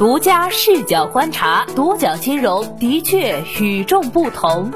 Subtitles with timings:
[0.00, 4.72] 独家视角观察，独角金融的确与众不同。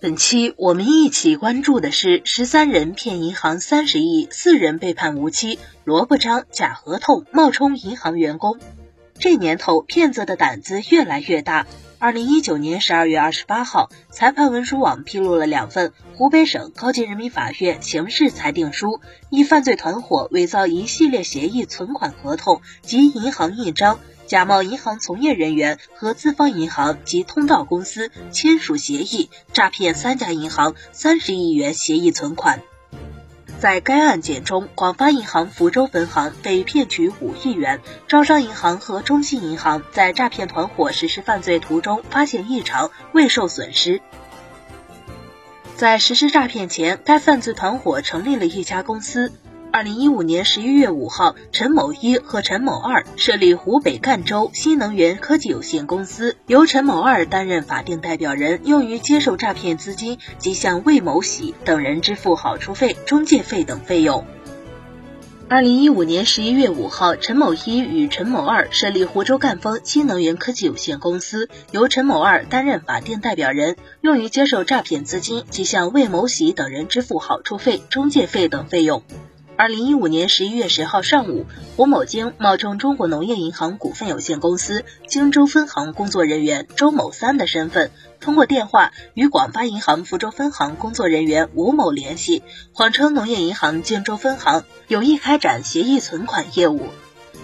[0.00, 8.58] 本期我们一起关注的是：十三人骗银行三十亿，四人被判无期，萝卜章假合同冒充银行员工。
[9.20, 11.66] 这年头，骗子的胆子越来越大。
[11.98, 18.98] 二零一九年十二月二十八号，裁判文书网披露了两份湖北省高级人民法院刑事裁定书，
[19.28, 32.62] 一犯罪团伙伪造一系列协议存款合同及银行印章，假冒银行从业人员和资方银行及通道公司签署协议，诈骗三家银行三十亿元协议存款。
[33.60, 44.00] 在该案件中，广发银行福州分行被骗取五亿元，招商银行和中信银行在诈骗团伙实施犯罪途中发现异常，未受损失。
[45.76, 49.30] 在实施诈骗前，该犯罪团伙成立了一家公司。
[49.72, 64.24] 二零一五年十一月五号，陈某一和陈某二设立湖北赣州新能源科技有限公司，由陈某二担任法定代表人，用于接受诈骗资金及向魏某喜等人支付好处费、中介费等费用。
[65.48, 79.04] 二零一五年十一月五号，陈某一与陈某二设立湖州赣丰新能源科技有限公司，由陈某二担任法定代表人，用于接受诈骗资金及向魏某喜等人支付好处费、中介费等费用。
[79.60, 81.44] 二零一五年十一月十号上午，
[81.76, 96.86] 胡某经冒充中国农业银行股份有限公司荆州分行工作人员周某三的身份，通过电话与广发银行福州分行工作人员吴某联系，谎称农业银行荆州分行有意开展协议存款业务。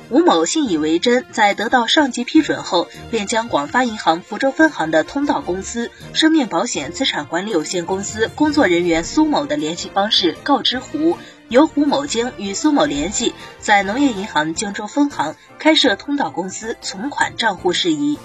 [0.09, 11.19] 吴某信以为真，在得到上级批准后，便将广发银行福州分行的通道公司生命保险资产管理有限公司工作人员苏某的联系方式告知胡。
[11.49, 18.19] 由胡某京与苏某联系，在农业银行荆州分行开设通道公司存款账户事宜。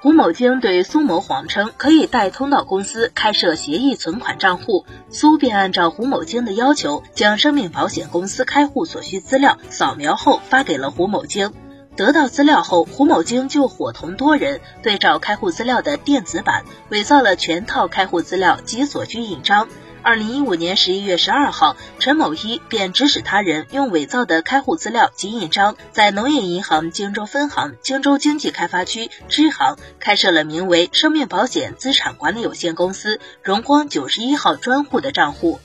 [0.00, 11.52] 胡某京对苏某谎称可以代通道公司开设协议存款账户，苏便按照胡某京的要求，将生命保险公司开户所需资料扫描后发给了胡某京。
[11.96, 19.66] 得到资料后，胡某京就伙同多人对照开户资料的电子版，伪造了全套开户资料及所需印章。
[20.02, 35.60] 二零一五年十一月十二号，陈某一便指使他人用伪造的开户资料及印章，在农业银行荆州分行荆州经济开发区支行开设了名为“生命保险资产管理有限公司荣光九十一号”专户的账户。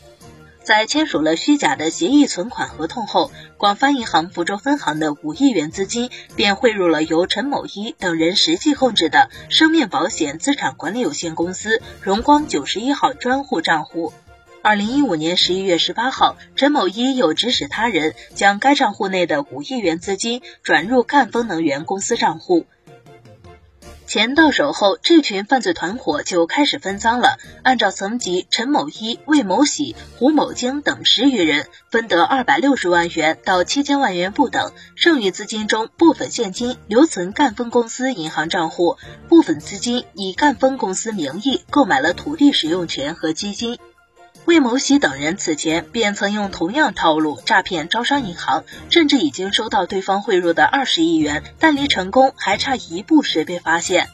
[0.64, 14.14] 在签署了虚假的协议存款合同后，广发银行福州分行的五亿元资金便汇入了由陈某一等人实际控制的生命保险资产管理有限公司荣光九十一号专户账户。
[14.62, 22.66] 二零一五年十一月十八号，陈某一又指使他人将该账户内的五亿元资金转入赣丰能源公司账户。
[24.14, 27.40] 钱到手后，这群犯罪团伙就开始分赃了。
[27.64, 34.72] 按照层级，陈某一、魏某喜、胡某京等十余人分得二百六十万元到七千万元不等。
[34.94, 38.98] 剩余资金中，部分现金留存赣丰公司银行账户，
[39.30, 43.80] 部分资金以赣丰公司名义购买了土地使用权和基金。
[44.46, 54.10] 魏某喜等人此前便曾用同样套路诈骗招商银行，甚至已经收到对方汇入的二十亿元，但离成功还差一步时被发现。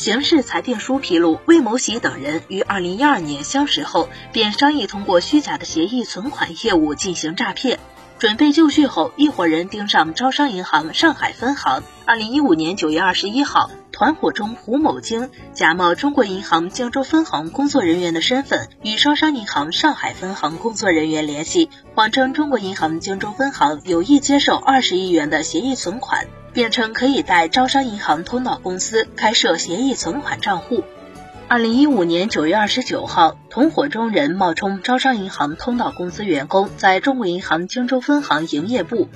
[0.00, 7.78] 刑事裁定书披露，魏某喜等人于二零一二年相识后，便商议通过虚假的协议存款业务进行诈骗。
[8.18, 11.82] 准备就绪后，一伙人盯上招商银行上海分行。
[12.06, 13.70] 二零一五年九月二十一号。
[13.92, 30.82] 团伙中，胡某京假冒中国银行荆州分行工作人员的身份，与招商银行上海分行工作人员联系，谎称中国银行荆州分行有意接受二十亿元的协议存款，辩称可以在招商银行通道公司开设协议存款账户。
[31.46, 39.08] 二零一五年九月二十九号，同伙中人冒充招商银行通道公司员工，在中国银行荆州分行营业部。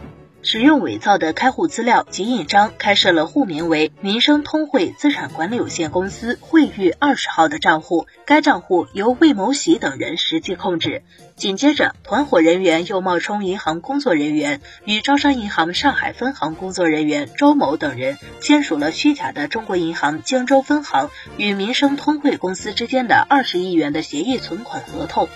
[0.45, 11.03] 使用伪造的开户资料及印章，开设了户名为民生通汇资产管理有限公司汇誉二十号的账户，该账户由魏某喜等人实际控制。
[11.35, 21.09] 紧接着，团伙人员又冒充银行工作人员，与招商银行上海分行工作人员周某等人签署了虚假的中国银行江州分行
[21.39, 25.27] 与民生通汇公司之间的二十亿元的协议存款合同。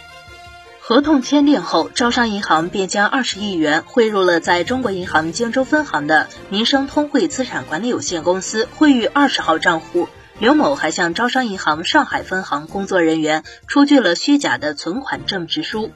[0.89, 10.09] 合同签订后，招商银行便将二十亿元汇入了在中国银行荆州分行的民生通汇资产管理有限公司汇誉二十号账户。
[10.39, 15.93] 刘某还向招商银行上海分行工作人员出具了虚假的存款证实书。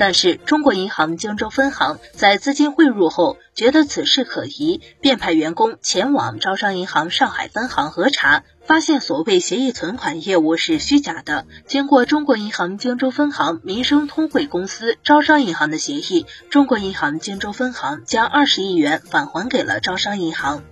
[0.00, 11.44] 但是中国银行荆州分行在资金汇入后，觉得此事可疑，便派员工前往招商银行上海分行核查，发现所谓协议存款业务是虚假的。
[11.66, 20.62] 经过中国银行荆州分行民生通汇公司招商银行的协议，中国银行荆州分行将二十亿元返还给了招商银行。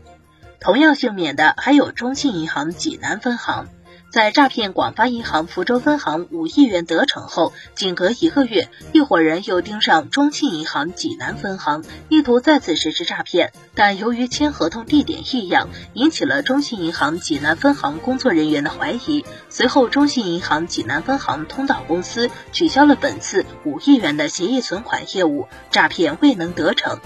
[0.58, 3.68] 同样幸免的还有中信银行济南分行。
[4.10, 13.52] 在诈骗广发银行福州分行五亿元得逞后，仅隔一个月，一伙人又盯上中信银行济南分行，意图再次实施诈骗。
[13.74, 19.26] 但由于签合同地点异样，引起了中信银行济南分行工作人员的怀疑。
[19.50, 26.98] 随后，中信银行济南分行通道公司取消了本次五亿元的协议存款业务，诈骗未能得逞。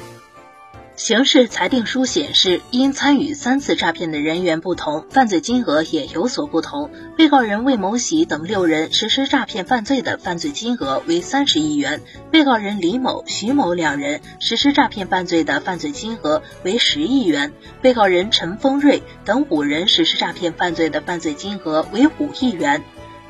[1.02, 6.92] 刑事裁定书显示，因参与三次诈骗的人员不同，犯罪金额也有所不同。
[7.16, 22.80] 被告人魏某喜等六人实施诈骗犯罪的犯罪金额为三十亿元，被告人李某、徐某两人实施诈骗犯罪的犯罪金额为十亿元，被告人陈峰瑞等五人实施诈骗犯罪的犯罪金额为五亿元。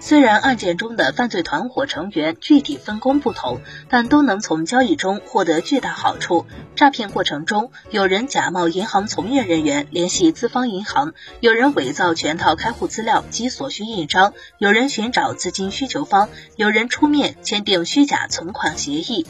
[0.04, 6.44] 虽然案件中的犯罪团伙成员具体分工不同，但都能从交易中获得巨大好处。
[6.74, 19.24] 诈骗过程中，有人假冒银行从业人员联系资方银行，有人伪造全套开户资料及所需印章，有人寻找资金需求方，有人出面签订虚假存款协议。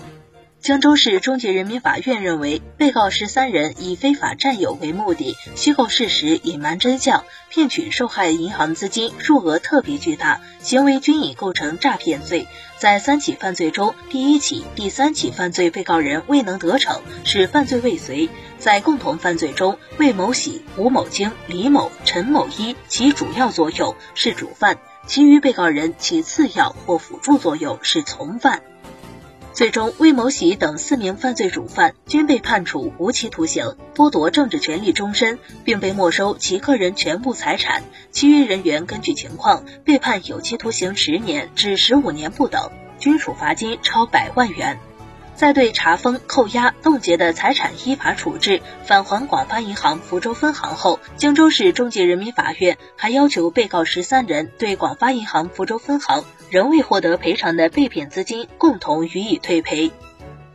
[0.62, 12.46] 江州市中级人民法院认为，被告十三人以非法占有为目的，虚构事实、隐瞒真相，骗取受害银行资金，数额特别巨大，行为均已构成诈骗罪。
[12.78, 18.28] 在三起犯罪中，第一起、第三起犯罪被告人未能得逞，是犯罪未遂；
[18.58, 24.78] 在共同犯罪中，魏某喜、吴某京、李某、陈某一起主要作用是主犯，
[25.08, 28.62] 其余被告人起次要或辅助作用是从犯。
[29.52, 37.82] 最终，魏某喜等四名犯罪主犯均被判处无期徒刑，剥夺政治权利终身，并被没收其个人全部财产。
[38.10, 44.78] 其余人员根据情况被判有期徒刑十年至十五年不等，均处罚金超百万元。
[45.34, 59.90] 在对查封、扣押、冻结的财产依法处置，返还广发银行福州分行后，荆州市中级人民法院还要求被告十三人对广发银行福州分行仍未获得赔偿的被骗资金共同予以退赔。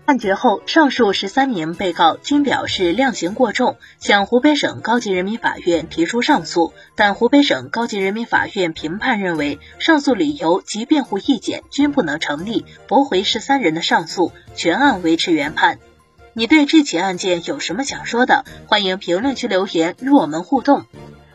[0.05, 15.79] 判决后，上述十三名被告均表示量刑过重，向湖北省高级人民法院提出上诉，但湖北省高级人民法院评判认为，上诉理由及辩护意见均不能成立，驳回十三人的上诉，全案维持原判。
[16.33, 18.45] 你对这起案件有什么想说的？
[18.67, 20.85] 欢迎评论区留言与我们互动。